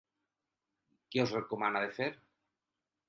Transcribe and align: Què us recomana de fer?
Què 1.15 1.21
us 1.25 1.35
recomana 1.37 1.85
de 1.85 1.93
fer? 1.99 2.09